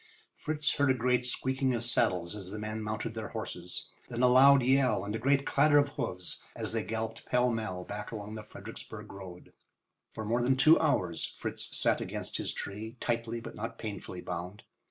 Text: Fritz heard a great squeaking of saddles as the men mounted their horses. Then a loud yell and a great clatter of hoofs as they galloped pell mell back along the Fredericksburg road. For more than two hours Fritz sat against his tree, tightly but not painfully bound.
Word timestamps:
Fritz 0.33 0.71
heard 0.77 0.89
a 0.89 0.95
great 0.95 1.27
squeaking 1.27 1.75
of 1.75 1.83
saddles 1.83 2.35
as 2.35 2.49
the 2.49 2.57
men 2.57 2.81
mounted 2.81 3.13
their 3.13 3.27
horses. 3.27 3.89
Then 4.09 4.23
a 4.23 4.27
loud 4.27 4.63
yell 4.63 5.05
and 5.05 5.15
a 5.15 5.19
great 5.19 5.45
clatter 5.45 5.77
of 5.77 5.89
hoofs 5.89 6.43
as 6.55 6.73
they 6.73 6.83
galloped 6.83 7.27
pell 7.27 7.51
mell 7.51 7.83
back 7.83 8.11
along 8.11 8.33
the 8.33 8.41
Fredericksburg 8.41 9.13
road. 9.13 9.53
For 10.09 10.25
more 10.25 10.41
than 10.41 10.57
two 10.57 10.79
hours 10.79 11.35
Fritz 11.37 11.77
sat 11.77 12.01
against 12.01 12.37
his 12.37 12.51
tree, 12.51 12.97
tightly 12.99 13.39
but 13.41 13.53
not 13.53 13.77
painfully 13.77 14.21
bound. 14.21 14.63